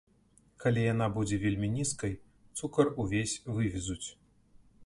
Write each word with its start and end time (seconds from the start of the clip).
Калі 0.63 0.85
яна 0.93 1.07
будзе 1.17 1.37
вельмі 1.43 1.69
нізкай, 1.75 2.13
цукар 2.61 2.93
ўвесь 3.05 3.37
вывезуць. 3.53 4.03